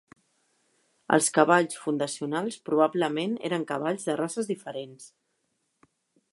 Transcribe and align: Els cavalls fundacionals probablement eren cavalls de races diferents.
Els 1.17 1.27
cavalls 1.35 1.75
fundacionals 1.81 2.57
probablement 2.71 3.37
eren 3.53 3.69
cavalls 3.73 4.09
de 4.09 4.19
races 4.23 4.53
diferents. 4.55 5.07